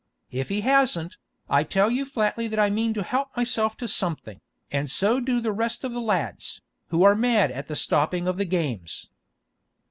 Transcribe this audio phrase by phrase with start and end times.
[0.31, 1.17] If he hasn't,
[1.47, 5.39] I tell you flatly that I mean to help myself to something, and so do
[5.39, 9.09] the rest of the lads, who are mad at the stopping of the games."